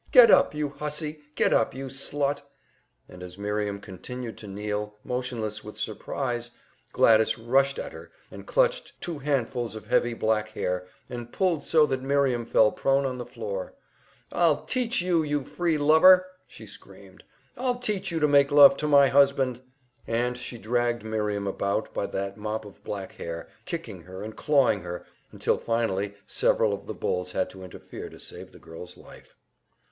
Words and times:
"Get 0.11 0.31
up, 0.31 0.55
you 0.55 0.69
hussy! 0.69 1.19
Get 1.35 1.53
up, 1.53 1.75
you 1.75 1.85
slut!" 1.91 2.41
And 3.07 3.21
as 3.21 3.37
Miriam 3.37 3.79
continued 3.79 4.35
to 4.39 4.47
kneel, 4.47 4.97
motionless 5.03 5.63
with 5.63 5.77
surprise, 5.77 6.49
Gladys 6.91 7.37
rushed 7.37 7.77
at 7.77 7.91
her, 7.93 8.11
and 8.31 8.47
clutched 8.47 8.99
two 8.99 9.19
handfuls 9.19 9.75
of 9.75 9.83
her 9.83 9.89
heavy 9.91 10.15
black 10.15 10.47
hair, 10.53 10.87
and 11.07 11.31
pulled 11.31 11.63
so 11.63 11.85
that 11.85 12.01
Miriam 12.01 12.47
fell 12.47 12.71
prone 12.71 13.05
on 13.05 13.19
the 13.19 13.27
floor. 13.27 13.75
"I'll 14.31 14.65
teach 14.65 15.03
you, 15.03 15.21
you 15.21 15.43
free 15.45 15.77
lover!" 15.77 16.25
she 16.47 16.65
screamed. 16.65 17.23
"I'll 17.55 17.77
teach 17.77 18.09
you 18.09 18.19
to 18.21 18.27
make 18.27 18.49
love 18.51 18.77
to 18.77 18.87
my 18.87 19.07
husband!" 19.09 19.61
And 20.07 20.35
she 20.35 20.57
dragged 20.57 21.03
Miriam 21.03 21.45
about 21.45 21.93
by 21.93 22.07
that 22.07 22.37
mop 22.37 22.65
of 22.65 22.83
black 22.83 23.11
hair, 23.11 23.49
kicking 23.65 24.01
her 24.01 24.23
and 24.23 24.35
clawing 24.35 24.81
her, 24.81 25.05
until 25.31 25.59
finally 25.59 26.15
several 26.25 26.73
of 26.73 26.87
the 26.87 26.95
bulls 26.95 27.33
had 27.33 27.51
to 27.51 27.63
interfere 27.63 28.09
to 28.09 28.19
save 28.19 28.51
the 28.51 28.57
girl's 28.57 28.97
life. 28.97 29.35